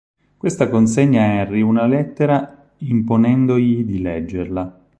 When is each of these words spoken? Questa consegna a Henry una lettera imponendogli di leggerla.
Questa 0.35 0.67
consegna 0.67 1.21
a 1.21 1.25
Henry 1.25 1.61
una 1.61 1.85
lettera 1.85 2.71
imponendogli 2.77 3.85
di 3.85 4.01
leggerla. 4.01 4.87